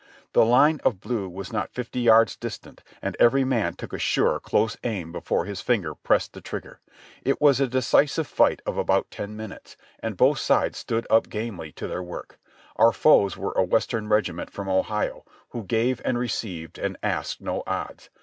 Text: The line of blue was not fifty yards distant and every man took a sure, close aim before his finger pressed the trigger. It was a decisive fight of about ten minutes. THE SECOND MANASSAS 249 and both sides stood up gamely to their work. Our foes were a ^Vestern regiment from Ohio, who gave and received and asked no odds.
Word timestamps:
The 0.33 0.43
line 0.43 0.81
of 0.83 0.99
blue 0.99 1.29
was 1.29 1.53
not 1.53 1.69
fifty 1.75 1.99
yards 1.99 2.35
distant 2.35 2.81
and 3.03 3.15
every 3.19 3.43
man 3.43 3.75
took 3.75 3.93
a 3.93 3.99
sure, 3.99 4.39
close 4.39 4.75
aim 4.83 5.11
before 5.11 5.45
his 5.45 5.61
finger 5.61 5.93
pressed 5.93 6.33
the 6.33 6.41
trigger. 6.41 6.79
It 7.21 7.39
was 7.39 7.59
a 7.59 7.67
decisive 7.67 8.25
fight 8.25 8.63
of 8.65 8.79
about 8.79 9.11
ten 9.11 9.37
minutes. 9.37 9.75
THE 9.75 9.77
SECOND 10.07 10.19
MANASSAS 10.19 10.83
249 10.85 11.01
and 11.03 11.05
both 11.05 11.05
sides 11.05 11.05
stood 11.05 11.15
up 11.15 11.29
gamely 11.29 11.71
to 11.73 11.87
their 11.87 12.01
work. 12.01 12.39
Our 12.77 12.91
foes 12.91 13.37
were 13.37 13.51
a 13.55 13.63
^Vestern 13.67 14.09
regiment 14.09 14.49
from 14.49 14.67
Ohio, 14.67 15.23
who 15.49 15.65
gave 15.65 16.01
and 16.03 16.17
received 16.17 16.79
and 16.79 16.97
asked 17.03 17.39
no 17.39 17.61
odds. 17.67 18.09